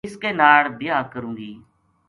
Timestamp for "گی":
1.39-1.51